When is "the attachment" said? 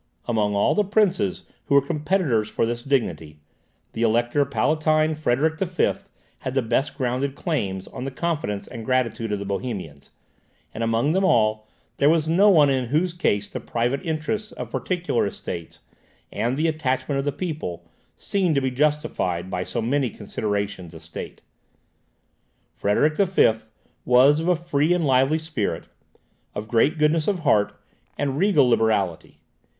16.57-17.19